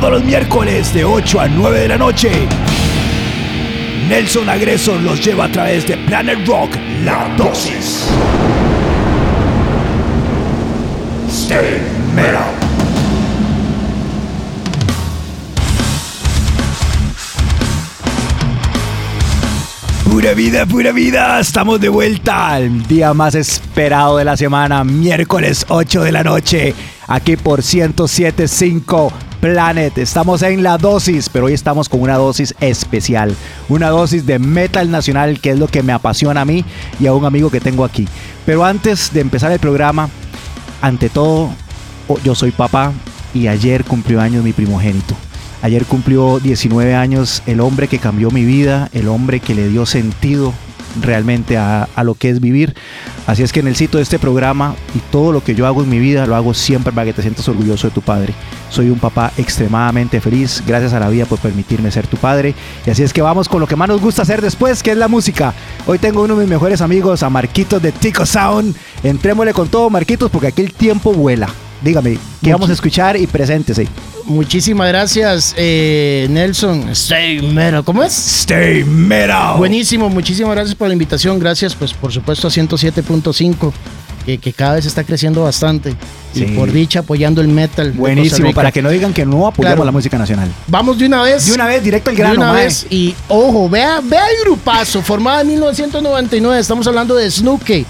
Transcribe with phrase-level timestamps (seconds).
[0.00, 2.30] todos los miércoles de 8 a 9 de la noche.
[4.08, 6.74] Nelson Agresor los lleva a través de Planet Rock,
[7.04, 8.04] La Dosis.
[11.28, 11.80] Stay
[12.14, 12.42] metal.
[20.10, 25.66] Pura vida, pura vida, estamos de vuelta al día más esperado de la semana, miércoles
[25.68, 26.74] 8 de la noche,
[27.06, 29.98] aquí por 107.5 Planet.
[29.98, 33.36] Estamos en la dosis, pero hoy estamos con una dosis especial,
[33.68, 36.64] una dosis de metal nacional, que es lo que me apasiona a mí
[36.98, 38.08] y a un amigo que tengo aquí.
[38.46, 40.08] Pero antes de empezar el programa,
[40.80, 41.50] ante todo,
[42.24, 42.94] yo soy papá
[43.34, 45.14] y ayer cumplió años mi primogénito.
[45.60, 49.84] Ayer cumplió 19 años el hombre que cambió mi vida, el hombre que le dio
[49.84, 50.54] sentido
[51.00, 52.74] realmente a, lo que es vivir.
[53.26, 55.82] Así es que en el sitio de este programa y todo lo que yo hago
[55.82, 58.34] en mi vida lo hago siempre para que te sientas orgulloso de tu padre.
[58.70, 62.54] Soy un papá extremadamente feliz, gracias a la vida por permitirme ser tu padre.
[62.86, 64.96] Y así es que vamos con lo que más nos gusta hacer después, que es
[64.96, 65.54] la música.
[65.86, 68.74] Hoy tengo uno de mis mejores amigos, a Marquitos de Tico Sound.
[69.02, 71.48] Entrémosle con todo, Marquitos, porque aquí el tiempo vuela.
[71.84, 73.86] Dígame, ¿qué vamos a escuchar y preséntese?
[74.24, 76.88] Muchísimas gracias, eh, Nelson.
[76.88, 77.84] Stay Metal.
[77.84, 78.40] ¿Cómo es?
[78.40, 79.58] Stay Metal.
[79.58, 81.38] Buenísimo, muchísimas gracias por la invitación.
[81.38, 83.70] Gracias, pues, por supuesto, a 107.5.
[84.24, 85.94] Que, que, cada vez está creciendo bastante.
[86.34, 87.92] Y por dicha apoyando el metal.
[87.92, 90.48] Buenísimo, para que no digan que no apoyamos la música nacional.
[90.68, 91.46] Vamos de una vez.
[91.46, 92.32] De una vez, directo al grano.
[92.32, 92.86] De una vez.
[92.88, 96.58] Y ojo, vea, vea el grupazo, formado en 1999.
[96.58, 97.84] Estamos hablando de Snooki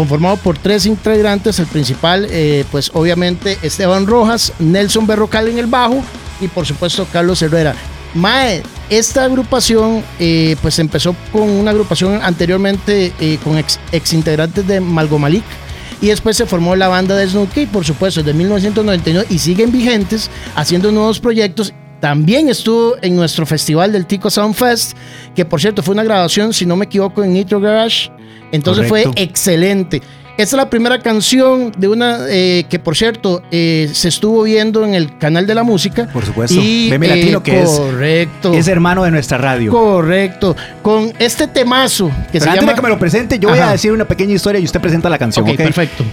[0.00, 1.58] conformado por tres integrantes.
[1.58, 6.02] El principal, eh, pues obviamente Esteban Rojas, Nelson Berrocal en el bajo
[6.40, 7.74] y por supuesto Carlos Herrera.
[8.14, 13.78] Mae, esta agrupación eh, pues empezó con una agrupación anteriormente eh, con ex,
[14.14, 15.44] integrantes de Malgomalik
[16.00, 20.30] y después se formó la banda de Snooki, por supuesto, desde 1999 y siguen vigentes
[20.56, 21.74] haciendo nuevos proyectos.
[22.00, 24.96] También estuvo en nuestro festival del Tico Sound Fest,
[25.34, 28.10] que por cierto fue una grabación, si no me equivoco, en Nitro Garage
[28.52, 30.02] entonces fue excelente.
[30.36, 34.86] Esta es la primera canción de una eh, que, por cierto, eh, se estuvo viendo
[34.86, 36.08] en el canal de la música.
[36.10, 36.58] Por supuesto.
[36.58, 39.70] Y, Meme Latino, que correcto, es, hermano de nuestra radio.
[39.70, 40.56] Correcto.
[40.80, 42.72] Con este temazo que se antes llama...
[42.72, 45.10] de que me lo presente, yo voy a decir una pequeña historia y usted presenta
[45.10, 45.46] la canción.
[45.46, 46.04] Ok, perfecto.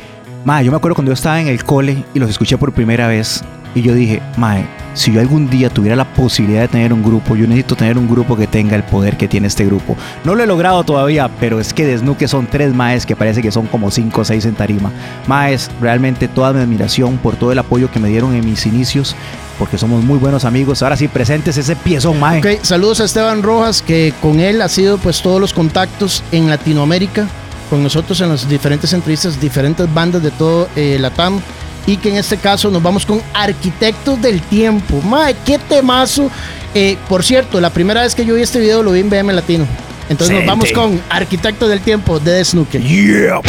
[0.43, 3.07] Ma, yo me acuerdo cuando yo estaba en el cole y los escuché por primera
[3.07, 3.43] vez.
[3.75, 4.65] Y yo dije, Mae,
[4.97, 8.09] si yo algún día tuviera la posibilidad de tener un grupo, yo necesito tener un
[8.09, 9.95] grupo que tenga el poder que tiene este grupo.
[10.23, 13.43] No lo he logrado todavía, pero es que de Snuke son tres maes que parece
[13.43, 14.91] que son como cinco o seis en tarima.
[15.27, 19.15] Maes, realmente toda mi admiración por todo el apoyo que me dieron en mis inicios,
[19.59, 20.81] porque somos muy buenos amigos.
[20.81, 22.39] Ahora sí, presentes ese piezón, mae.
[22.39, 26.49] Ok, saludos a Esteban Rojas, que con él ha sido pues todos los contactos en
[26.49, 27.27] Latinoamérica,
[27.69, 31.39] con nosotros en las diferentes entrevistas, diferentes bandas de todo eh, Latam
[31.87, 35.01] y que en este caso nos vamos con Arquitectos del Tiempo.
[35.01, 36.29] Madre, qué temazo.
[36.75, 39.33] Eh, por cierto, la primera vez que yo vi este video lo vi en BM
[39.33, 39.65] Latino.
[40.09, 42.81] Entonces nos vamos con Arquitectos del Tiempo de The Snooker.
[42.81, 43.41] Yeah.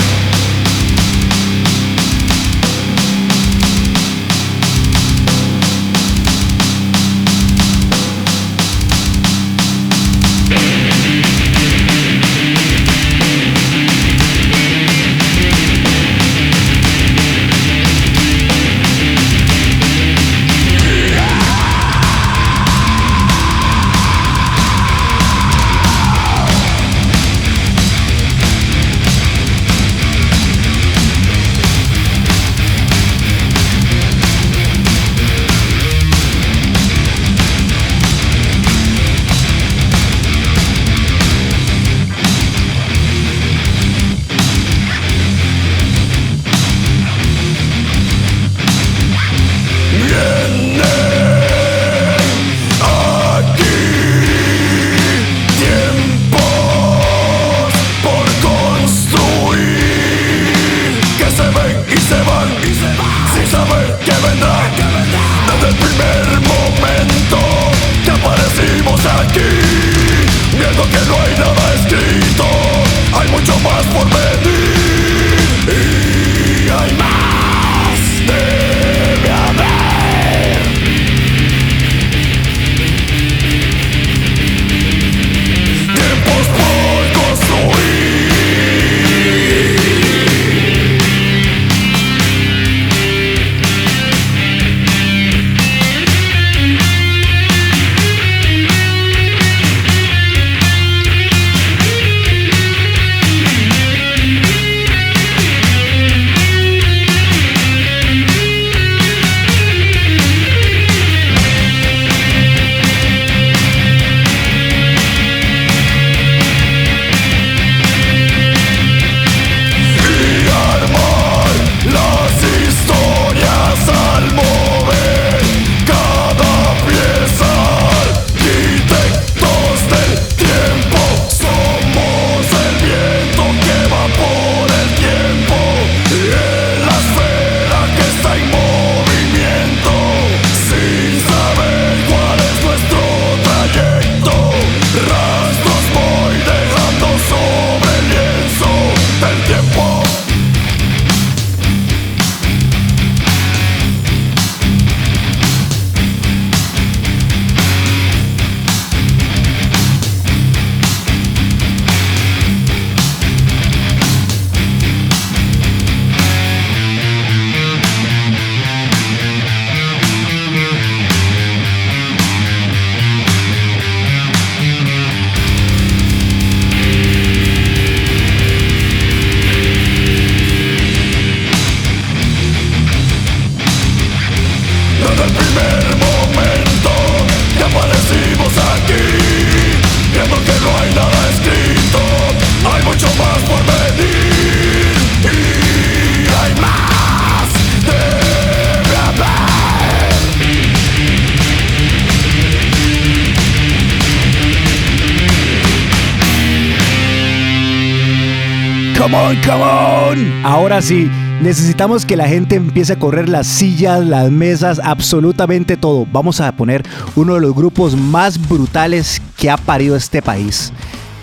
[209.11, 210.45] Come on, come on.
[210.45, 211.11] Ahora sí,
[211.41, 216.07] necesitamos que la gente empiece a correr las sillas, las mesas, absolutamente todo.
[216.13, 216.83] Vamos a poner
[217.17, 220.75] uno de los grupos más brutales que ha parido este país.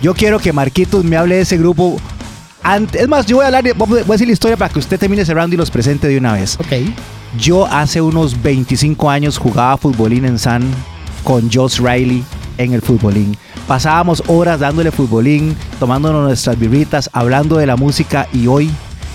[0.02, 1.98] Yo quiero que Marquitos me hable de ese grupo.
[2.64, 4.98] Antes, es más, yo voy a hablar, voy a decir la historia para que usted
[4.98, 6.58] termine cerrando y los presente de una vez.
[6.60, 6.92] Ok.
[7.38, 10.64] Yo hace unos 25 años jugaba futbolín en San
[11.24, 12.24] con Josh Riley
[12.58, 13.38] en el futbolín.
[13.68, 18.70] Pasábamos horas dándole futbolín, tomándonos nuestras birritas, hablando de la música y hoy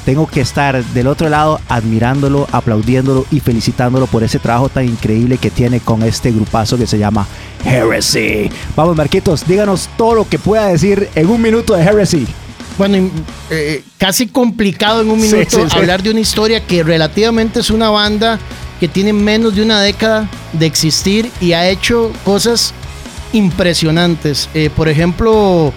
[0.04, 5.38] tengo que estar del otro lado admirándolo, aplaudiéndolo y felicitándolo por ese trabajo tan increíble
[5.38, 7.26] que tiene con este grupazo que se llama
[7.64, 8.50] Heresy.
[8.74, 12.26] Vamos, Marquitos, díganos todo lo que pueda decir en un minuto de Heresy.
[12.78, 13.10] Bueno,
[13.50, 15.78] eh, casi complicado en un minuto Sí, sí, sí.
[15.78, 18.38] hablar de una historia que relativamente es una banda
[18.80, 22.72] que tiene menos de una década de existir y ha hecho cosas
[23.32, 24.48] impresionantes.
[24.54, 25.72] Eh, por ejemplo,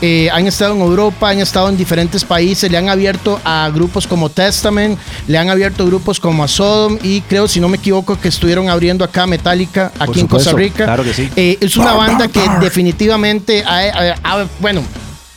[0.00, 4.06] eh, han estado en Europa, han estado en diferentes países, le han abierto a grupos
[4.06, 8.18] como Testament, le han abierto grupos como a Sodom y creo, si no me equivoco,
[8.18, 10.84] que estuvieron abriendo acá Metallica, aquí en Costa Rica.
[10.84, 11.28] claro que sí.
[11.36, 14.82] Eh, es una banda que definitivamente ha- ha- ha- bueno,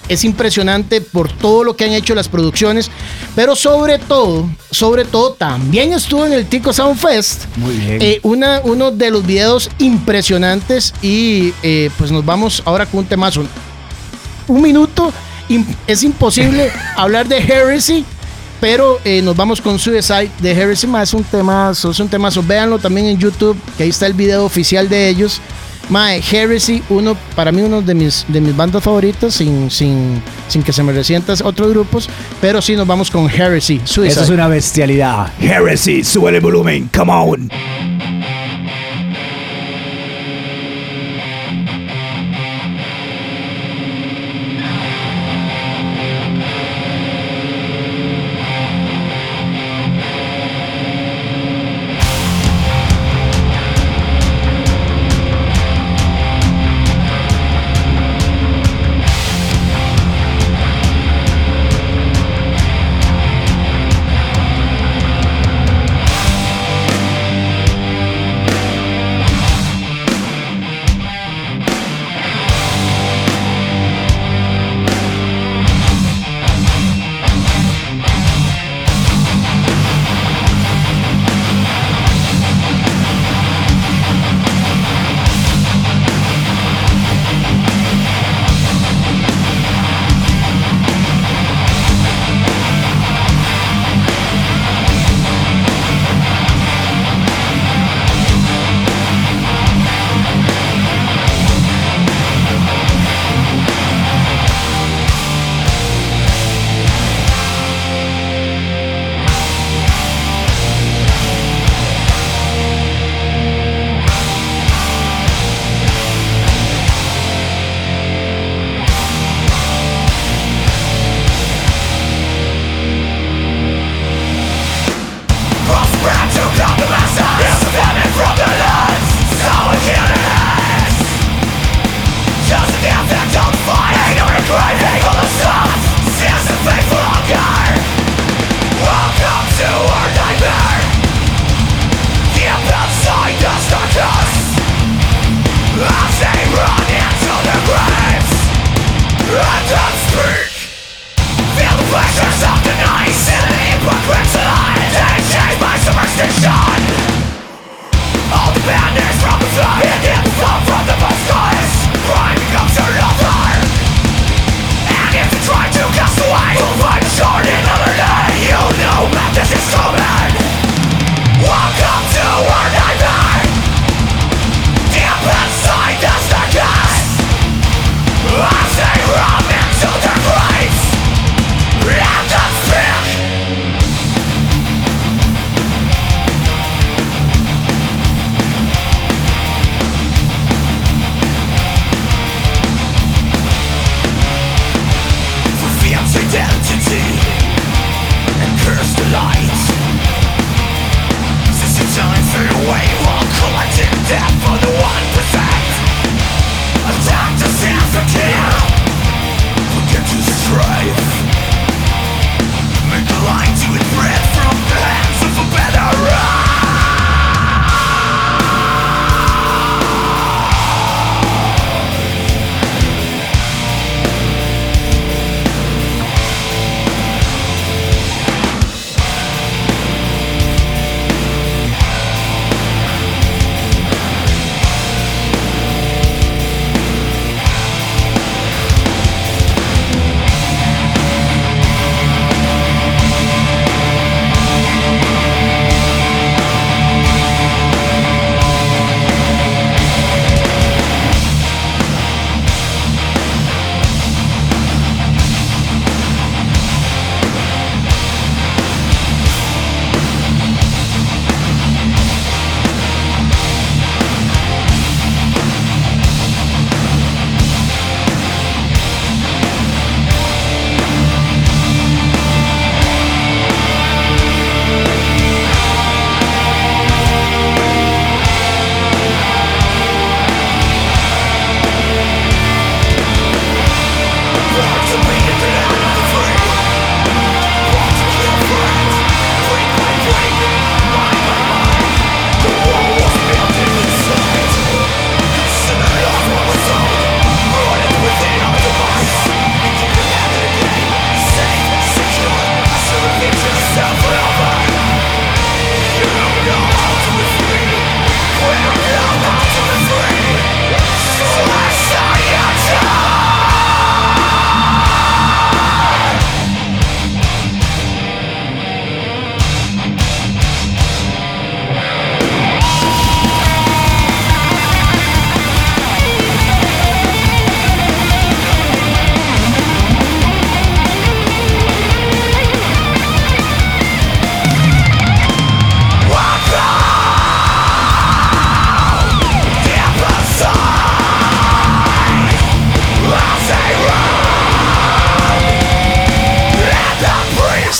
[0.09, 2.89] es impresionante por todo lo que han hecho las producciones,
[3.35, 7.45] pero sobre todo, sobre todo también estuvo en el Tico Sound Fest.
[7.57, 8.01] Muy bien.
[8.01, 13.05] Eh, una, uno de los videos impresionantes y eh, pues nos vamos ahora con un
[13.05, 13.43] temazo.
[14.47, 15.11] Un minuto,
[15.87, 18.05] es imposible hablar de Heresy,
[18.61, 22.43] pero eh, nos vamos con Suicide de Heresy, es un temazo, es un temazo.
[22.43, 25.41] Véanlo también en YouTube, que ahí está el video oficial de ellos.
[25.89, 30.63] Mae, Heresy, uno, para mí uno de mis, de mis bandas favoritas, sin, sin, sin
[30.63, 32.09] que se me resientas otros grupos,
[32.41, 34.13] pero sí nos vamos con Heresy, Suicide.
[34.13, 35.31] Eso es una bestialidad.
[35.39, 37.94] Heresy, sube el volumen, come on.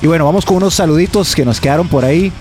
[0.00, 2.32] Y bueno, vamos con unos saluditos que nos quedaron por ahí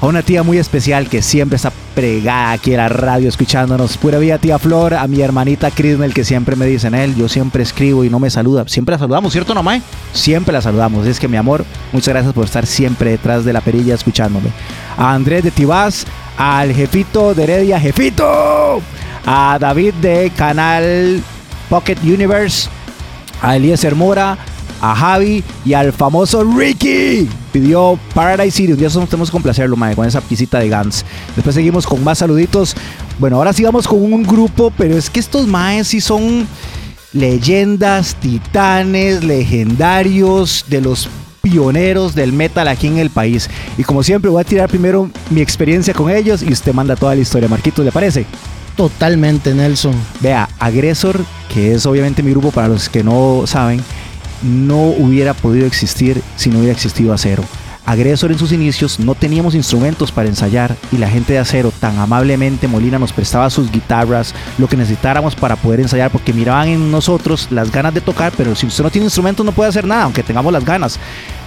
[0.00, 3.96] a una tía muy especial que siempre está pregada aquí en la radio escuchándonos.
[3.96, 7.62] Pura vida, tía Flor, a mi hermanita Crismel que siempre me dicen él, yo siempre
[7.62, 8.64] escribo y no me saluda.
[8.68, 9.82] Siempre la saludamos, ¿cierto, Nomay?
[10.12, 11.06] Siempre la saludamos.
[11.06, 14.50] Es que mi amor, muchas gracias por estar siempre detrás de la perilla escuchándome.
[14.96, 18.80] A Andrés de Tibás, al jefito de Heredia, jefito.
[19.26, 21.22] A David de Canal
[21.68, 22.68] Pocket Universe,
[23.42, 24.38] a Eliezer Mora,
[24.80, 27.28] a Javi y al famoso Ricky.
[27.52, 28.72] Pidió Paradise City.
[28.72, 31.04] Un día tenemos que complacerlo, mae, con esa pisita de Guns.
[31.34, 32.74] Después seguimos con más saluditos.
[33.18, 36.46] Bueno, ahora sí vamos con un grupo, pero es que estos maes sí son
[37.12, 41.08] leyendas, titanes, legendarios de los
[41.42, 43.48] pioneros del metal aquí en el país.
[43.76, 47.14] Y como siempre, voy a tirar primero mi experiencia con ellos y usted manda toda
[47.14, 47.48] la historia.
[47.48, 48.26] Marquito, ¿le parece?
[48.76, 49.94] Totalmente, Nelson.
[50.20, 51.18] Vea, Agresor,
[51.52, 53.82] que es obviamente mi grupo para los que no saben,
[54.42, 57.44] no hubiera podido existir si no hubiera existido acero.
[57.88, 61.96] Agresor en sus inicios no teníamos instrumentos para ensayar y la gente de acero tan
[61.98, 66.90] amablemente Molina nos prestaba sus guitarras, lo que necesitáramos para poder ensayar porque miraban en
[66.90, 70.02] nosotros las ganas de tocar, pero si usted no tiene instrumentos no puede hacer nada,
[70.02, 71.00] aunque tengamos las ganas.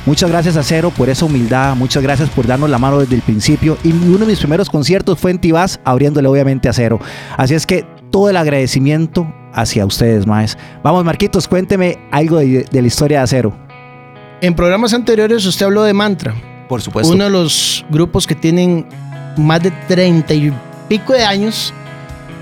[0.04, 3.78] Muchas gracias Acero por esa humildad, muchas gracias por darnos la mano desde el principio
[3.84, 7.00] y uno de mis primeros conciertos fue en Tibás abriéndole obviamente a Acero.
[7.38, 10.58] Así es que todo el agradecimiento hacia ustedes, más.
[10.84, 13.54] Vamos, Marquitos, cuénteme algo de, la historia de Acero.
[14.42, 16.34] En programas anteriores usted habló de Mantra.
[16.68, 17.14] Por supuesto.
[17.14, 18.88] Uno de los grupos que tienen
[19.38, 20.54] más de 30 y
[20.88, 21.74] pico de años,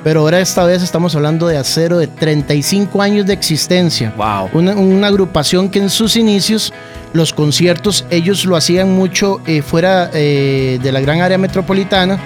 [0.04, 4.14] pero ahora esta vez estamos hablando de Acero de 35 años de existencia.
[4.16, 4.50] Wow.
[4.54, 6.74] Una, agrupación que en sus inicios
[7.12, 12.20] los conciertos ellos lo hacían mucho eh, fuera eh, de la gran área metropolitana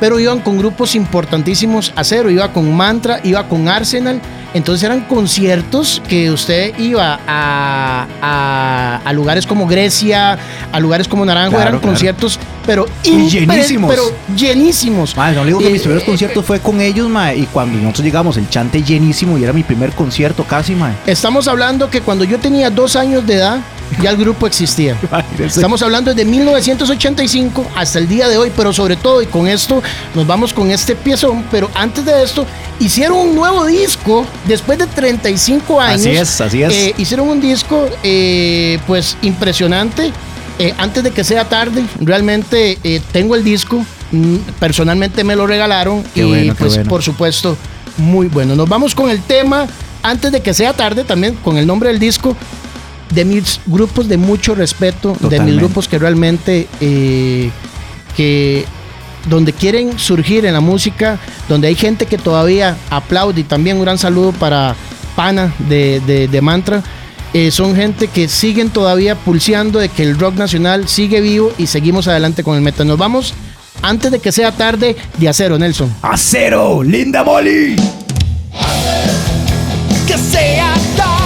[0.00, 4.20] pero iban con grupos importantísimos a cero, iba con Mantra, iba con Arsenal,
[4.54, 10.38] entonces eran conciertos que usted iba a, a, lugares como Grecia,
[10.72, 13.90] a lugares como Naranjo, eran conciertos, pero llenísimos.
[13.90, 14.02] Pero
[14.34, 15.16] llenísimos.
[15.16, 18.48] no digo que mis primeros conciertos fue con ellos, ma, y cuando nosotros llegamos, el
[18.48, 20.94] chante llenísimo y era mi primer concierto casi, ma.
[21.06, 23.60] Estamos hablando que cuando yo tenía dos años de edad,
[24.02, 24.96] ya el grupo existía.
[25.38, 29.82] Estamos hablando de 1985 hasta el día de hoy, pero sobre todo, y con esto
[30.14, 32.46] nos vamos con este piezón, pero antes de esto,
[32.78, 36.00] hicieron un nuevo disco después de 35 años.
[36.00, 36.72] Así es, así es.
[36.72, 40.12] Eh, hicieron un disco, eh, pues, impresionante.
[40.58, 42.78] Eh, antes de que sea tarde, realmente
[43.12, 47.56] tengo el disco, mm, personalmente me lo regalaron y pues por supuesto
[47.96, 48.56] muy bueno.
[48.56, 49.68] Nos vamos con el tema
[50.02, 52.36] antes de que sea tarde, también con el nombre del disco,
[53.10, 57.50] de mis grupos de mucho respeto, de mis grupos que realmente eh,
[58.16, 58.64] que
[59.28, 63.82] donde quieren surgir en la música, donde hay gente que todavía aplaude y también un
[63.82, 64.74] gran saludo para
[65.16, 66.82] Pana de, Mantra.
[67.34, 71.66] Eh, son gente que siguen todavía pulseando de que el rock nacional sigue vivo y
[71.66, 72.86] seguimos adelante con el metal.
[72.86, 73.34] Nos vamos
[73.82, 75.94] antes de que sea tarde de acero, Nelson.
[76.02, 77.76] Acero, linda Molly.
[80.06, 81.17] Que sea El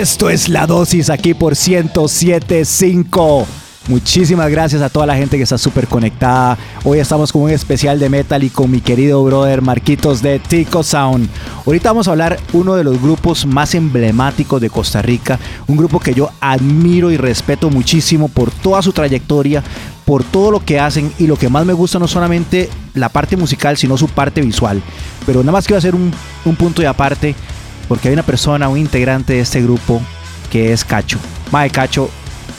[0.00, 3.44] Esto es la dosis aquí por 107.5.
[3.88, 6.56] Muchísimas gracias a toda la gente que está súper conectada.
[6.84, 10.82] Hoy estamos con un especial de metal y con mi querido brother Marquitos de Tico
[10.82, 11.28] Sound.
[11.66, 16.00] Ahorita vamos a hablar uno de los grupos más emblemáticos de Costa Rica, un grupo
[16.00, 19.62] que yo admiro y respeto muchísimo por toda su trayectoria,
[20.06, 23.36] por todo lo que hacen y lo que más me gusta no solamente la parte
[23.36, 24.80] musical, sino su parte visual.
[25.26, 27.34] Pero nada más quiero hacer un punto de aparte
[27.90, 30.00] porque hay una persona, un integrante de este grupo
[30.48, 31.18] que es Cacho.
[31.50, 32.08] Mae Cacho,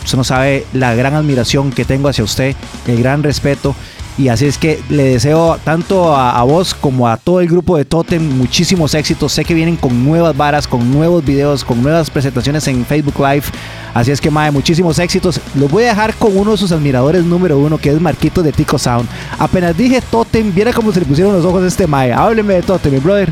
[0.03, 2.53] usted no sabe la gran admiración que tengo hacia usted,
[2.85, 3.73] el gran respeto.
[4.17, 7.85] Y así es que le deseo tanto a, vos como a todo el grupo de
[7.85, 9.31] Totem muchísimos éxitos.
[9.31, 13.45] Sé que vienen con nuevas varas, con nuevos videos, con nuevas presentaciones en Facebook Live.
[13.93, 15.39] Así es que, Mae, muchísimos éxitos.
[15.55, 18.51] Los voy a dejar con uno de sus admiradores número uno, que es Marquito de
[18.51, 19.07] Tico Sound.
[19.39, 22.11] Apenas dije Totem, viera cómo se le pusieron los ojos a este Mae.
[22.11, 23.31] Hábleme de Totem, mi brother.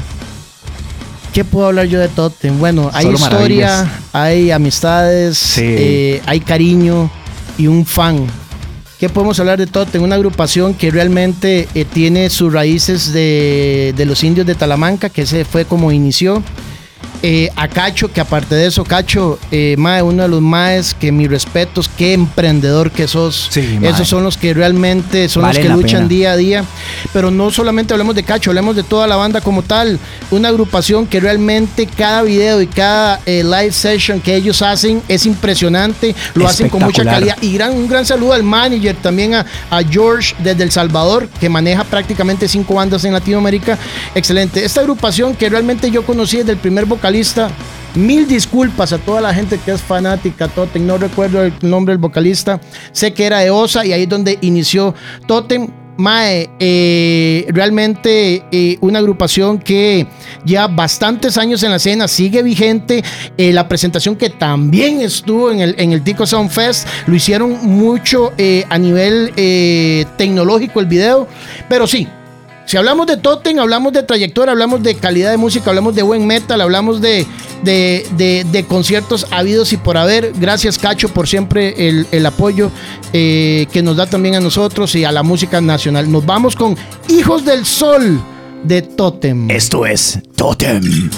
[1.34, 2.58] ¿Qué puedo hablar yo de Totem?
[2.58, 5.62] Bueno, hay Solo historia, hay amistades, Sí.
[5.64, 7.10] eh, hay cariño
[7.58, 8.26] y un fan.
[9.00, 10.02] ¿Qué podemos hablar de Totem?
[10.02, 15.22] Una agrupación que realmente eh, tiene sus raíces de, de los indios de Talamanca, que
[15.22, 16.44] ese fue como inició.
[17.22, 21.12] Eh, a Cacho, que aparte de eso, Cacho, eh, mae, uno de los maes que
[21.12, 23.50] mis respetos, qué emprendedor que sos.
[23.50, 23.92] Sí, mae.
[23.92, 26.08] Esos son los que realmente son los que luchan pena.
[26.08, 26.66] día a día.
[27.12, 30.00] Pero no solamente hablemos de Cacho, hablemos de toda la banda como tal.
[30.32, 35.26] Una agrupación que realmente cada video y cada eh, live session que ellos hacen es
[35.26, 36.16] impresionante.
[36.36, 37.38] Lo hacen con mucha calidad.
[37.42, 41.50] Y gran, un gran saludo al manager, también a, a George desde El Salvador, que
[41.50, 43.78] maneja prácticamente cinco bandas en Latinoamérica.
[44.16, 44.64] Excelente.
[44.64, 47.50] Esta agrupación que realmente yo conocí desde el primer vocalista.
[47.96, 50.86] Mil disculpas a toda la gente que es fanática, Totem.
[50.86, 52.62] No recuerdo el nombre del vocalista.
[52.92, 54.94] Sé que era de Osa y ahí es donde inició
[55.26, 55.70] Totem.
[55.98, 60.08] Mae, eh, realmente eh, una agrupación que
[60.46, 63.04] ya bastantes años en la escena, sigue vigente.
[63.38, 67.58] Eh, la presentación que también estuvo en el, en el Tico Sound Fest, lo hicieron
[67.64, 68.32] mucho
[68.70, 69.34] a nivel
[70.16, 71.28] tecnológico el video,
[71.68, 72.08] pero sí.
[72.70, 76.28] Si hablamos de Totem, hablamos de trayectoria, hablamos de calidad de música, hablamos de buen
[76.28, 77.26] metal, hablamos de,
[77.64, 80.34] de, de- de conciertos habidos y por haber.
[80.40, 82.70] Gracias, Cacho, por siempre el, el apoyo
[83.12, 86.12] eh, que nos da también a nosotros y a la música nacional.
[86.12, 86.78] Nos vamos con
[87.08, 88.22] Hijos del Sol
[88.64, 89.50] de Totem.
[89.50, 91.10] Esto es Totem.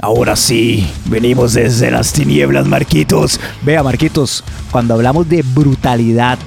[0.00, 3.40] Ahora sí, venimos desde las tinieblas, Marquitos.
[3.62, 6.38] Vea, Marquitos, cuando hablamos de brutalidad,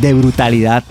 [0.00, 0.84] de brutalidad,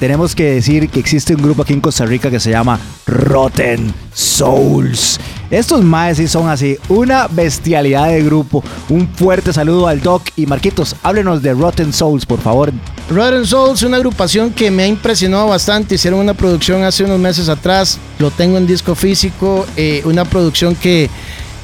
[0.00, 3.92] tenemos que decir que existe un grupo aquí en Costa Rica que se llama Rotten
[4.12, 5.18] Souls.
[5.50, 8.64] Estos maes sí son así, una bestialidad de grupo.
[8.88, 12.72] Un fuerte saludo al Doc y Marquitos, háblenos de Rotten Souls, por favor.
[13.10, 15.94] Rotten Souls, una agrupación que me ha impresionado bastante.
[15.94, 20.74] Hicieron una producción hace unos meses atrás, lo tengo en disco físico, eh, una producción
[20.74, 21.08] que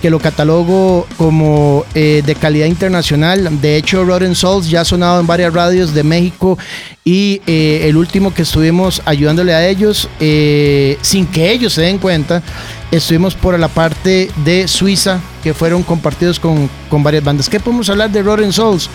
[0.01, 3.61] que lo catalogo como eh, de calidad internacional.
[3.61, 6.59] De hecho, Rotten Souls ya ha sonado en varias radios de México
[7.05, 11.99] y eh, el último que estuvimos ayudándole a ellos, eh, sin que ellos se den
[11.99, 12.43] cuenta,
[12.91, 17.49] estuvimos por la parte de Suiza, que fueron compartidos con, con varias bandas.
[17.49, 18.91] ¿Qué podemos hablar de Rotten Souls?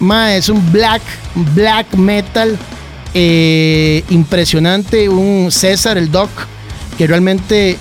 [0.00, 1.02] Ma, es un black,
[1.54, 2.58] black metal
[4.10, 6.28] impresionante, un César, el Doc,
[6.98, 7.78] que realmente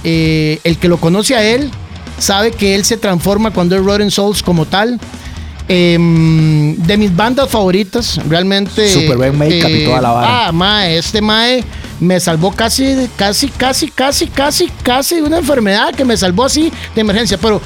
[0.64, 1.72] el que lo conoce a él,
[2.20, 5.00] sabe que él se transforma cuando es Rotten Souls como tal.
[5.68, 8.88] Em, de mis bandas favoritas, realmente.
[8.88, 10.48] Super buen make-up y toda la vara.
[10.48, 11.64] Ah, mae, este mae
[12.00, 16.72] me salvó casi, casi, casi, casi, casi, casi de una enfermedad que me salvó así
[16.94, 17.40] de emergencia.
[17.40, 17.60] Pero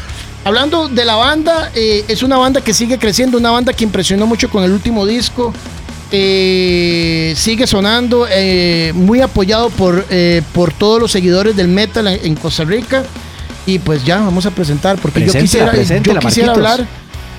[0.46, 4.26] hablando de la banda, eh, es una banda que sigue creciendo, una banda que impresionó
[4.26, 5.54] mucho con el último disco.
[6.12, 10.06] Eh, sigue sonando, eh, muy apoyado por,
[10.54, 13.04] por todos los seguidores del metal en Costa Rica.
[13.66, 16.88] Y pues ya vamos a presentar, porque yo quisiera, yo quisiera hablar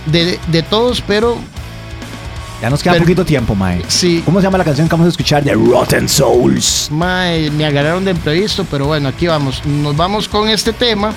[0.07, 1.37] de, de, todos, pero.
[2.61, 3.83] Ya nos queda poquito tiempo, Mae.
[3.89, 4.23] Sí.
[4.25, 6.89] ¿Cómo se llama la canción que vamos a escuchar de Rotten Souls?
[6.91, 9.65] Mae, me agarraron de imprevisto, pero bueno, aquí vamos.
[9.65, 11.15] Nos vamos con este tema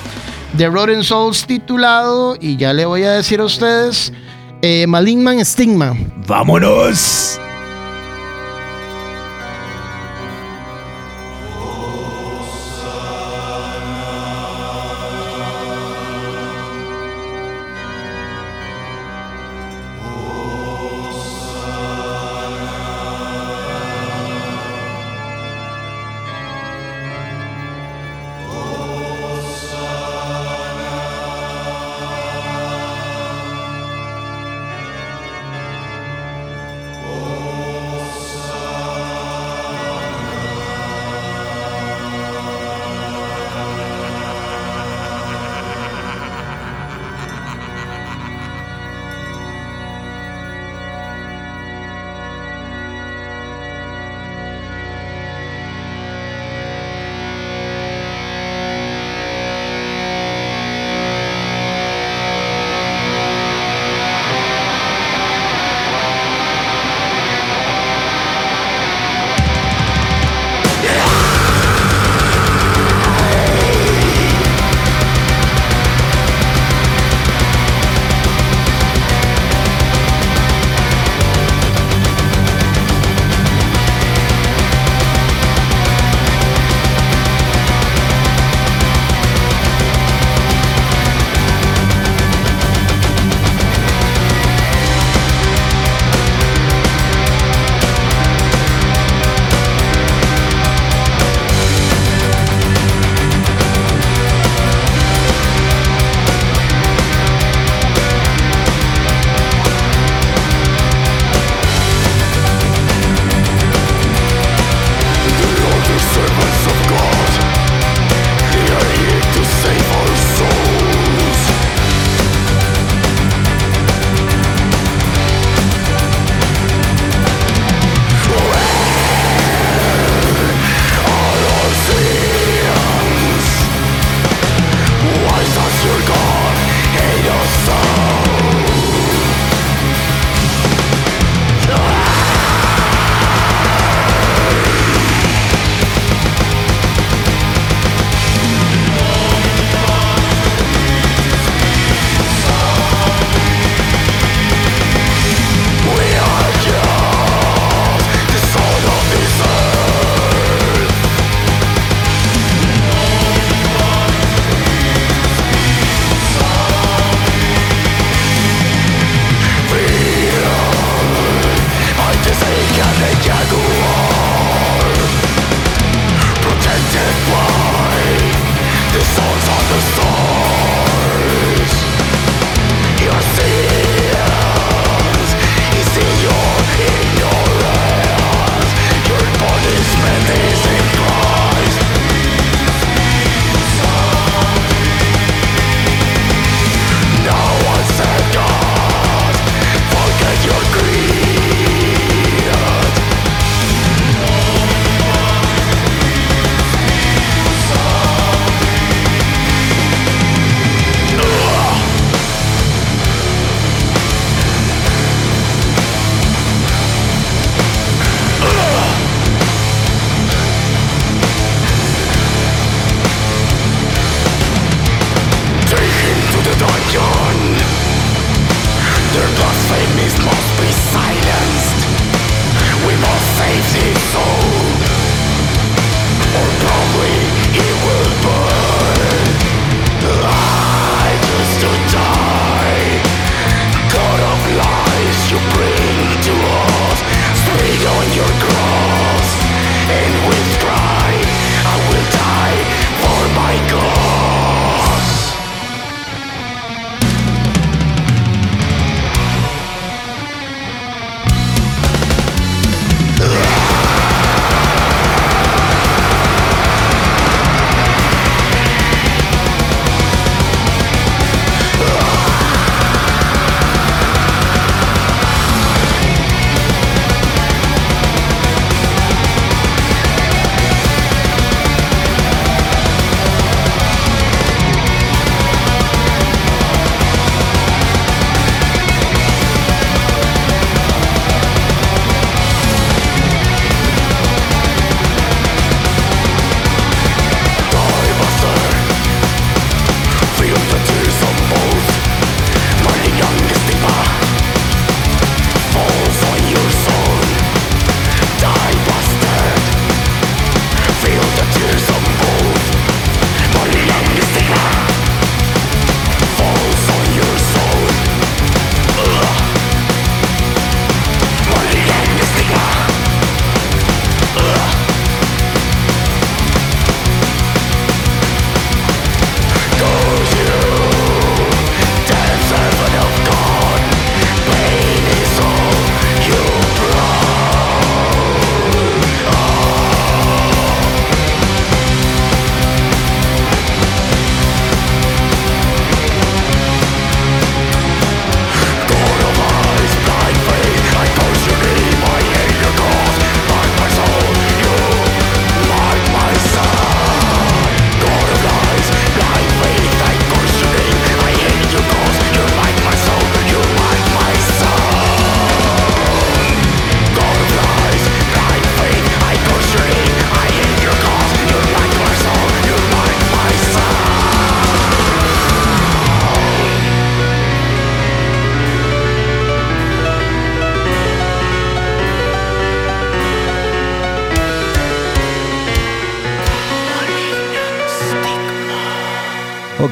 [0.53, 4.13] de Rotten Souls titulado, y ya le voy a decir a ustedes,
[4.61, 4.85] eh,
[5.43, 5.93] Stigma.
[6.27, 7.39] ¡Vámonos!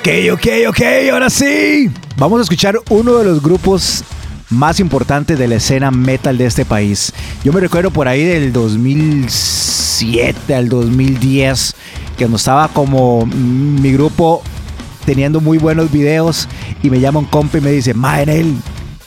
[0.02, 0.82] Ok, ok, ok,
[1.12, 1.92] ahora sí.
[2.18, 4.04] Vamos a escuchar uno de los grupos
[4.50, 7.14] más importantes de la escena metal de este país.
[7.44, 11.76] Yo me recuerdo por ahí del 2007 al 2010,
[12.18, 14.42] que no estaba como mi grupo
[15.06, 16.48] teniendo muy buenos videos
[16.82, 18.56] y me llama un compa y me dice, Maenel,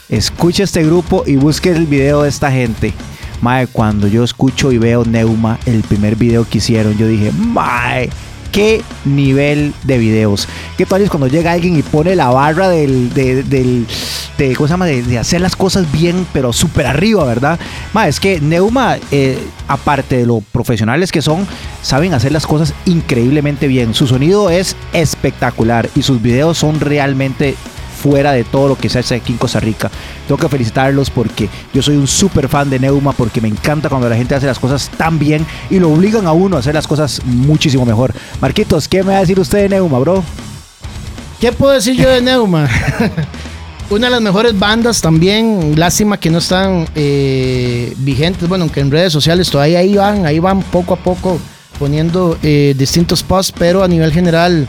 [0.09, 2.93] escucha este grupo y busque el video de esta gente.
[3.41, 8.11] Mae, cuando yo escucho y veo Neuma, el primer video que hicieron, yo dije, Mae,
[8.55, 10.49] qué nivel de videos.
[10.79, 14.87] ¿Qué tal es cuando llega alguien y pone la barra del, de, ¿cómo se llama?
[14.87, 17.59] De, hacer las cosas bien, pero súper arriba, ¿verdad?
[17.93, 21.49] Ma, es que Neuma, eh, aparte de lo profesionales que son,
[21.83, 23.93] saben hacer las cosas increíblemente bien.
[23.93, 27.57] Su sonido es espectacular y sus videos son realmente
[28.05, 29.91] fuera de todo lo que se hace aquí en Costa Rica.
[30.29, 34.11] Tengo que felicitarlos porque yo soy un súper fan de Neuma porque me encanta cuando
[34.11, 36.87] la gente hace las cosas tan bien y lo obligan a uno a hacer las
[36.87, 38.13] cosas muchísimo mejor.
[38.43, 40.23] Marquitos, ¿qué me va a decir usted de Neuma, bro?
[41.41, 42.69] ¿Qué puedo decir yo de Neuma?
[43.91, 48.91] Una de las mejores bandas también, lástima que no están eh, vigentes, bueno, aunque en
[48.91, 51.39] redes sociales todavía ahí van, ahí van poco a poco
[51.79, 54.69] poniendo eh, distintos posts, pero a nivel general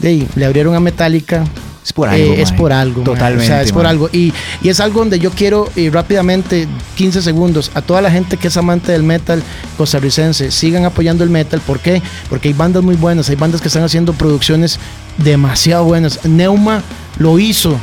[0.00, 1.44] le abrieron a Metallica,
[1.86, 2.34] es por algo.
[2.34, 3.02] Eh, es por algo.
[3.02, 3.44] Totalmente.
[3.44, 4.10] O sea, es por algo.
[4.12, 6.66] Y, y, es algo donde yo quiero ir rápidamente,
[6.96, 9.40] 15 segundos, a toda la gente que es amante del metal
[9.78, 11.60] costarricense, sigan apoyando el metal.
[11.60, 12.02] ¿Por qué?
[12.28, 14.80] Porque hay bandas muy buenas, hay bandas que están haciendo producciones
[15.16, 16.24] demasiado buenas.
[16.24, 16.82] Neuma
[17.18, 17.78] lo hizo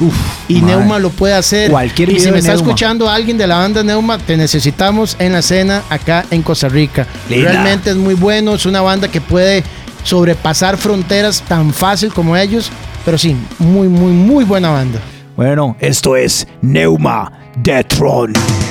[0.49, 1.71] y Neuma lo puede hacer.
[1.71, 5.39] Cualquier y si me está escuchando alguien de la banda Neuma, te necesitamos en la
[5.39, 7.07] escena acá en Costa Rica.
[7.29, 9.63] Realmente es muy bueno, es una banda que puede
[10.03, 12.69] sobrepasar fronteras tan fácil como ellos
[13.05, 14.99] pero sí, muy, muy, muy buena banda.
[15.35, 18.33] Bueno, esto es Neuma Detron.
[18.33, 18.62] Ok,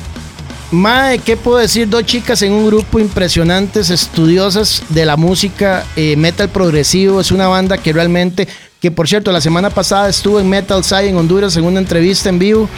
[0.71, 1.89] Mae, ¿qué puedo decir?
[1.89, 7.23] Dos chicas en un grupo impresionantes, estudiosas de la música eh, metal progresivo.
[7.23, 8.47] Es una banda que realmente,
[8.79, 12.29] que por cierto, la semana pasada estuvo en Metal Side en Honduras en una entrevista
[12.29, 12.69] en vivo.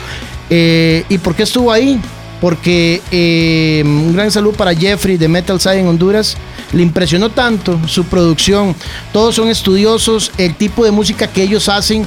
[0.50, 2.00] Eh, ¿Y por qué estuvo ahí?
[2.40, 6.36] Porque eh, un gran saludo para Jeffrey de Metal Side en Honduras.
[6.72, 8.76] Le impresionó tanto su producción.
[9.12, 10.30] Todos son estudiosos.
[10.38, 12.06] El tipo de música que ellos hacen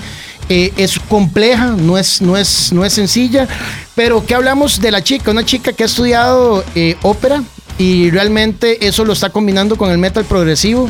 [0.50, 3.48] es compleja, no es, no, es, no es sencilla.
[3.96, 5.32] Pero ¿qué hablamos de la chica?
[5.32, 7.44] Una chica que ha estudiado eh, ópera
[7.78, 10.90] y realmente eso lo está combinando con el metal progresivo.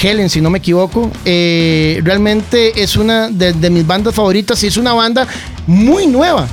[0.00, 4.76] Helen, si no me equivoco, eh, realmente es una de, mis bandas favoritas y es
[4.76, 5.26] una banda
[5.66, 6.46] muy nueva.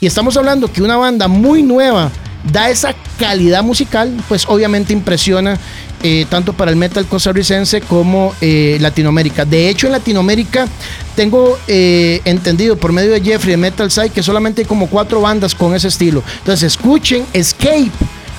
[0.00, 2.10] Y estamos hablando que una banda muy nueva
[2.52, 5.58] da esa calidad musical, pues obviamente impresiona
[6.02, 9.44] eh, tanto para el metal costarricense como eh, Latinoamérica.
[9.44, 10.66] De hecho, en Latinoamérica
[11.14, 15.20] tengo eh, entendido por medio de Jeffrey de Metal Side que solamente hay como cuatro
[15.20, 16.22] bandas con ese estilo.
[16.38, 17.90] Entonces, escuchen Escape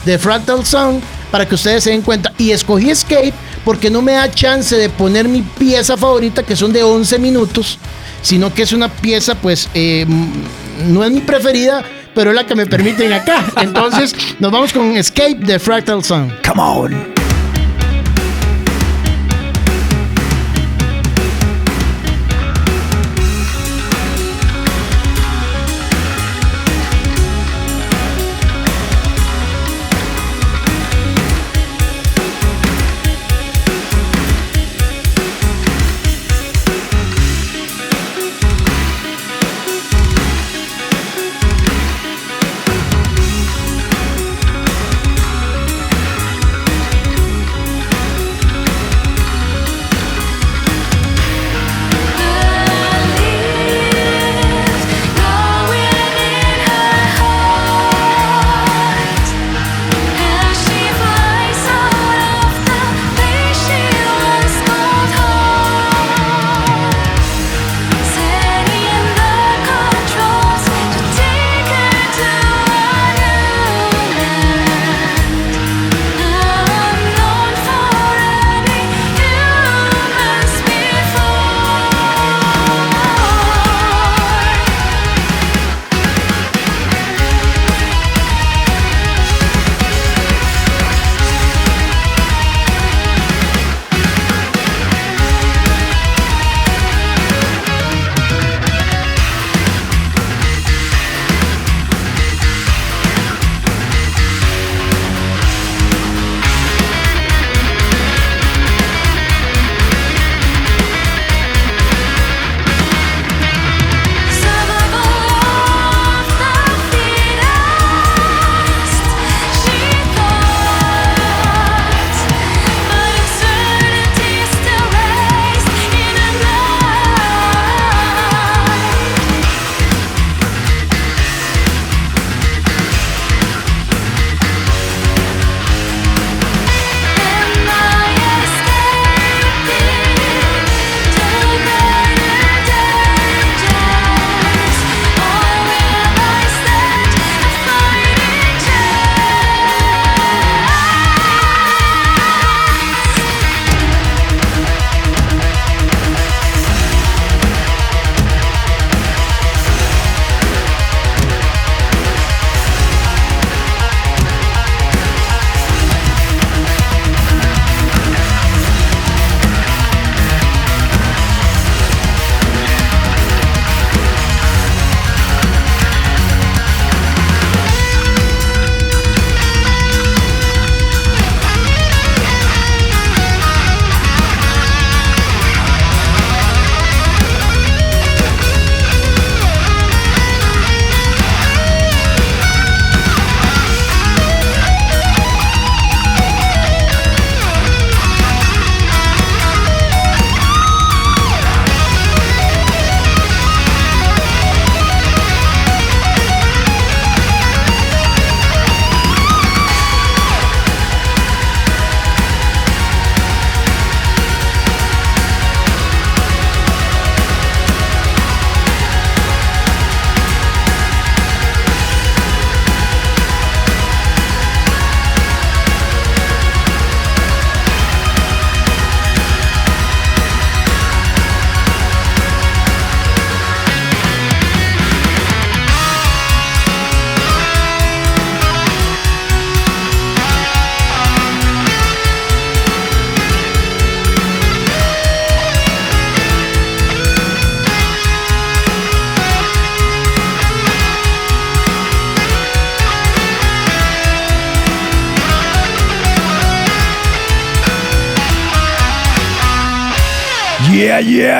[0.05, 1.01] de Fractal Sound
[1.31, 2.33] para que ustedes se den cuenta.
[2.37, 3.33] Y escogí Escape
[3.63, 7.79] porque no me da chance de poner mi pieza favorita, que son de 11 minutos,
[8.21, 9.69] sino que es una pieza, pues,
[10.89, 11.83] no es mi preferida,
[12.13, 13.45] pero es la que me permiten acá.
[13.61, 16.33] Entonces, nos vamos con Escape de Fractal Sound.
[16.45, 17.12] Come on.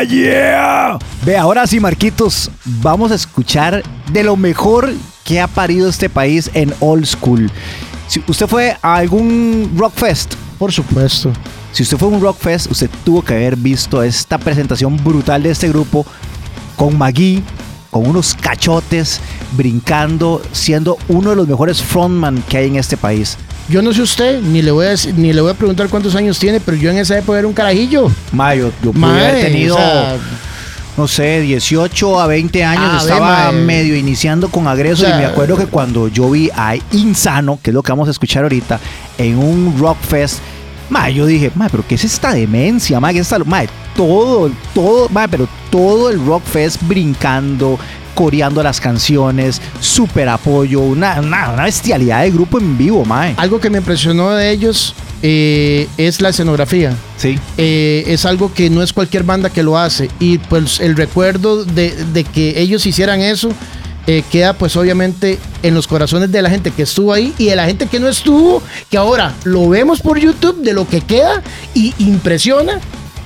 [0.07, 0.99] Yeah.
[1.25, 4.91] Ve, ahora sí, Marquitos, vamos a escuchar de lo mejor
[5.23, 7.49] que ha parido este país en old school.
[8.07, 11.31] Si usted fue a algún rock fest, Por supuesto.
[11.71, 15.43] si usted fue a un rock fest, usted tuvo que haber visto esta presentación brutal
[15.43, 16.05] de este grupo
[16.75, 17.41] con Magui,
[17.89, 19.21] con unos cachotes,
[19.53, 23.37] brincando, siendo uno de los mejores frontman que hay en este país.
[23.69, 26.15] Yo no sé usted, ni le voy a decir- ni le voy a preguntar cuántos
[26.15, 28.11] años tiene, pero yo en esa época era un carajillo.
[28.31, 30.17] Mayo, yo pude haber tenido, o sea,
[30.97, 35.25] no sé, 18 a 20 años, estaba medio iniciando con Agreso O sea, y me
[35.25, 38.79] acuerdo que cuando yo vi a Insano, que es lo que vamos a escuchar ahorita,
[39.17, 40.39] en un rock fest,
[41.15, 42.99] yo dije, mae, pero ¿qué es esta demencia?
[42.99, 43.43] Mae, ¿qué es esta?
[43.95, 47.79] Todo, todo, mae, pero todo el rock fest brincando,
[48.13, 53.33] coreando las canciones, súper apoyo, una, una, una bestialidad de grupo en vivo, mae.
[53.37, 56.95] algo que me impresionó de ellos eh, es la escenografía.
[57.17, 57.39] Sí.
[57.57, 60.09] Eh, es algo que no es cualquier banda que lo hace.
[60.19, 63.49] Y pues el recuerdo de, de que ellos hicieran eso
[64.05, 67.55] eh, queda pues obviamente en los corazones de la gente que estuvo ahí y de
[67.55, 71.41] la gente que no estuvo, que ahora lo vemos por YouTube de lo que queda
[71.73, 72.81] y impresiona.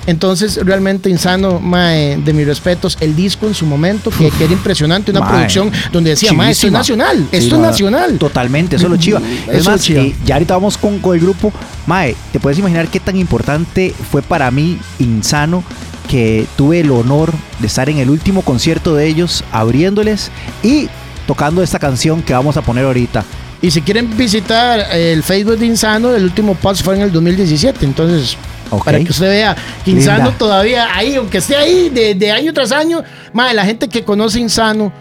[0.08, 4.54] Entonces, realmente insano, mae, de mis respetos, el disco en su momento, que, que era
[4.54, 8.16] impresionante, una Mae, producción donde decía, mae, esto es nacional, Sí, esto es nacional.
[8.16, 9.20] Totalmente, eso es lo chiva.
[9.20, 10.00] Eso Es más, chiva.
[10.00, 11.52] eh, ya ahorita vamos con, con el grupo.
[11.86, 15.62] Mae, ¿te puedes imaginar qué tan importante fue para mí Insano
[16.08, 17.30] que tuve el honor
[17.60, 20.30] de estar en el último concierto de ellos, abriéndoles
[20.62, 20.88] y
[21.26, 23.24] tocando esta canción que vamos a poner ahorita?
[23.60, 27.84] Y si quieren visitar el Facebook de Insano, el último post fue en el 2017.
[27.84, 28.38] Entonces,
[28.70, 28.84] Ok.
[28.84, 32.72] para que usted vea que Insano todavía ahí, aunque esté ahí de, de año tras
[32.72, 33.02] año,
[33.32, 34.92] mae, la gente que conoce Insano,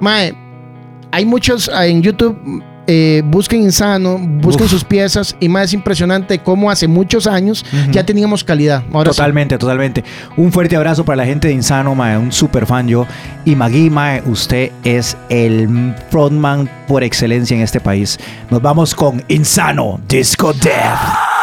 [0.00, 0.34] mae,
[1.10, 2.36] hay muchos ah, en YouTube.
[2.88, 4.70] eh, busquen Insano, busquen Uf.
[4.70, 8.84] sus piezas y más es impresionante cómo hace muchos años ya teníamos calidad.
[8.92, 9.16] Ahora sí.
[9.16, 10.04] totalmente, totalmente.
[10.36, 13.04] Un fuerte abrazo para la gente de Insano, mae, un super fan yo.
[13.44, 18.18] Y Magui, mae, usted es el frontman por excelencia en este país.
[18.50, 21.35] Nos vamos con Insano Disco Death.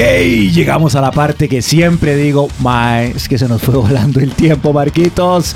[0.00, 2.48] Llegamos a la parte que siempre digo,
[3.02, 5.54] es que se nos fue volando el tiempo, Marquitos.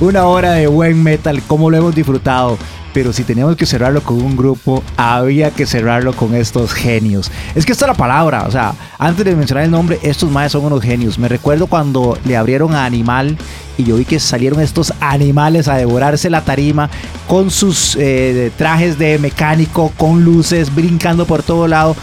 [0.00, 2.58] Una hora de buen metal, como lo hemos disfrutado.
[2.96, 7.30] Pero si teníamos que cerrarlo con un grupo, había que cerrarlo con estos genios.
[7.54, 10.52] Es que esta es la palabra, o sea, antes de mencionar el nombre, estos maes
[10.52, 11.18] son unos genios.
[11.18, 13.36] Me recuerdo cuando le abrieron a Animal
[13.76, 16.88] y yo vi que salieron estos animales a devorarse la tarima
[17.28, 21.94] con sus eh, trajes de mecánico, con luces, brincando por todo lado.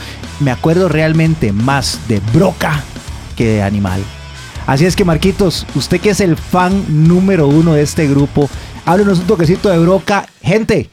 [0.42, 2.84] Me acuerdo realmente más de Broca
[3.36, 4.04] que de Animal.
[4.68, 8.48] Así es que Marquitos, usted que es el fan número uno de este grupo,
[8.86, 10.28] háblenos un toquecito de Broca.
[10.42, 10.90] Gente,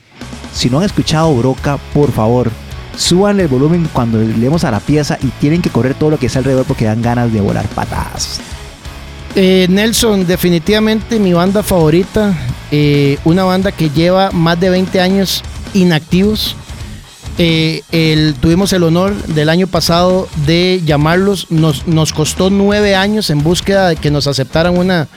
[0.52, 2.50] si no han escuchado Broca, por favor,
[2.96, 6.26] suban el volumen cuando leemos a la pieza y tienen que correr todo lo que
[6.26, 8.40] está alrededor porque dan ganas de volar patadas.
[9.36, 12.34] Eh, Nelson, definitivamente mi banda favorita,
[12.70, 16.56] eh, una banda que lleva más de 20 años inactivos.
[17.42, 21.46] Eh, tuvimos el honor del año pasado de llamarlos.
[21.48, 25.08] Nos, nos costó nueve años en búsqueda de que nos aceptaran una,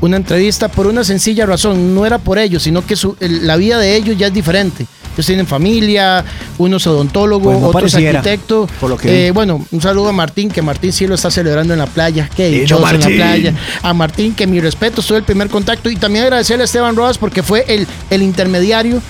[0.00, 1.94] una entrevista por una sencilla razón.
[1.94, 4.86] No era por ellos, sino que la vida de ellos ya es diferente.
[5.14, 6.24] Ellos tienen familia,
[6.58, 8.68] unos odontólogos, pues otros arquitectos.
[9.04, 12.28] Eh, bueno, un saludo a Martín, que Martín sí lo está celebrando en la playa.
[12.34, 13.54] Qué dichoso en la playa.
[13.82, 15.90] A Martín, que mi respeto, estuve el primer contacto.
[15.90, 19.00] Y también agradecerle a Esteban Rodas porque fue el, el intermediario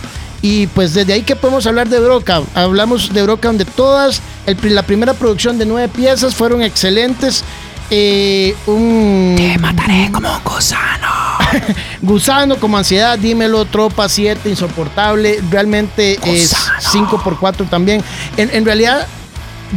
[0.41, 2.43] y pues desde ahí que podemos hablar de Broca.
[2.55, 4.23] Hablamos de Broca donde todas,
[4.63, 7.45] la primera producción de nueve piezas fueron excelentes.
[7.91, 9.35] Eh, un...
[9.37, 11.09] Te mataré como un gusano.
[12.03, 15.41] gusano, como ansiedad, dímelo, tropa 7, insoportable.
[15.51, 18.03] Realmente es 5 por 4 también.
[18.37, 19.07] En, realidad,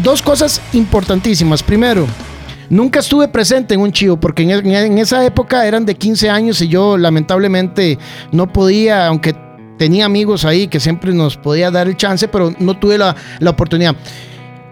[0.04, 1.64] dos cosas importantísimas.
[1.64, 2.08] Primero,
[2.70, 6.62] Nunca estuve presente en un chivo porque en, en, esa época eran de 15 años
[6.62, 8.00] y yo lamentablemente
[8.32, 9.36] no podía, aunque
[9.82, 13.16] tenía amigos ahí que siempre nos podía dar el chance, pero no tuve la,
[13.48, 13.96] oportunidad.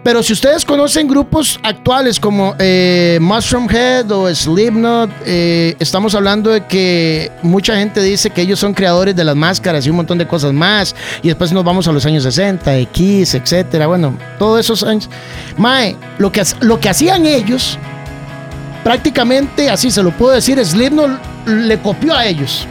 [0.04, 6.50] Pero si ustedes conocen grupos actuales como eh, Mushroom Head o Slipknot, eh, estamos hablando
[6.50, 10.16] de que mucha gente dice que ellos son creadores de las máscaras y un montón
[10.16, 10.94] de cosas más.
[11.24, 13.88] Y después nos vamos a los años 60, X, etcétera.
[13.88, 15.10] Bueno, todos esos años.
[15.56, 17.76] Mae, lo que, lo que hacían ellos,
[18.84, 22.64] prácticamente, así se lo puedo decir, Slipknot le copió a ellos.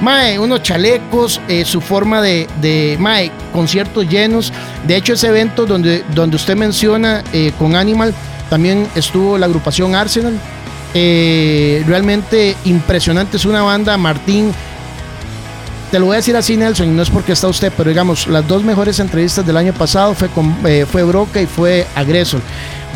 [0.00, 4.52] Mae, unos chalecos, eh, su forma de, de, Mae, conciertos llenos.
[4.86, 8.14] De hecho, ese evento donde, donde usted menciona eh, con Animal,
[8.48, 10.38] también estuvo la agrupación Arsenal.
[10.94, 14.52] Eh, realmente impresionante, es una banda, Martín.
[15.90, 18.28] Te lo voy a decir así, Nelson, y no es porque está usted, pero digamos,
[18.28, 20.54] las dos mejores entrevistas del año pasado fue, con,
[20.90, 22.40] fue Broca y fue Agresor.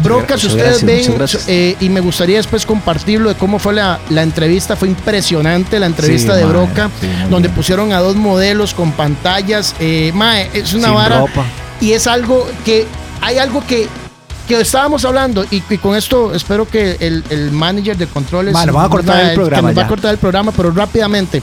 [0.02, 1.16] Broca, si ustedes ven,
[1.46, 6.34] eh, y me gustaría después compartirlo de cómo fue la, entrevista, fue impresionante la entrevista
[6.34, 6.90] de Broca,
[7.30, 9.74] donde pusieron a dos modelos con pantallas.
[9.80, 10.12] Eh,
[10.52, 11.24] es una vara.
[11.80, 12.86] Y es algo que,
[13.20, 13.88] hay algo que
[14.46, 19.30] que estábamos hablando y, con esto espero que el, manager de controles vale, a cortar
[19.30, 21.42] el programa nos va a cortar el programa pero rápidamente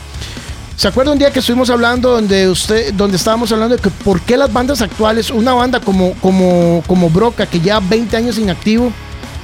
[0.81, 4.19] ¿Se acuerda un día que estuvimos hablando donde usted, donde estábamos hablando de que por
[4.19, 8.91] qué las bandas actuales, una banda como, como, como Broca, que ya 20 años inactivo,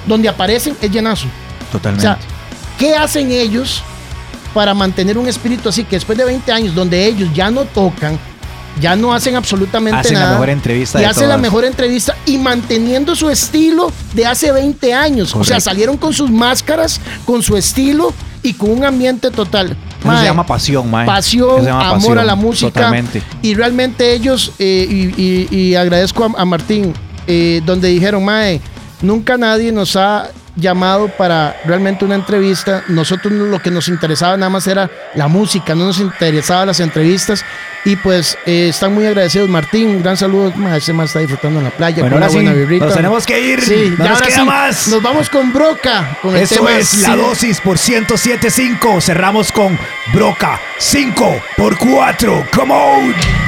[0.08, 1.28] donde aparecen es llenazo?
[1.72, 2.08] Totalmente.
[2.08, 2.18] O sea,
[2.80, 3.84] ¿qué hacen ellos
[4.52, 8.18] para mantener un espíritu así que después de 20 años donde ellos ya no tocan,
[8.82, 10.26] ya no hacen absolutamente hacen nada.
[10.26, 14.92] La mejor entrevista y hacen la mejor entrevista y manteniendo su estilo de hace 20
[14.92, 15.36] años.
[15.36, 18.12] O sea, salieron con sus máscaras, con su estilo
[18.42, 21.06] y con un ambiente total se llama pasión, mae.
[21.06, 22.72] Pasión, amor a la música.
[22.72, 23.22] Totalmente.
[23.42, 26.94] Y realmente ellos, eh, y, agradezco a, Martín,
[27.28, 28.62] eh, donde dijeron, mae,
[29.02, 32.84] nunca nadie nos ha llamado para realmente una entrevista.
[32.88, 37.46] Nosotros lo que nos interesaba nada más era la música, no nos interesaban las entrevistas.
[37.86, 39.48] Y pues eh, están muy agradecidos.
[39.48, 40.54] Martín, un gran saludo.
[40.76, 42.02] Ese más está disfrutando en la playa.
[42.02, 43.62] Bueno, ahora sí, nos tenemos que ir.
[43.62, 44.88] Sí, no nos queda más.
[44.90, 46.18] Nos vamos con Broca.
[46.22, 49.02] Con Eso es la dosis por 107.5.
[49.02, 49.78] Cerramos con
[50.14, 52.48] Broca 5 por 4.
[52.54, 53.47] Come on.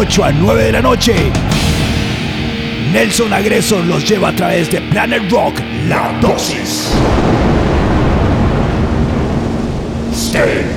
[0.00, 1.12] 8 a 9 de la noche.
[2.92, 6.88] Nelson Agresor los lleva a través de Planet Rock, La Dosis.
[10.12, 10.67] Stay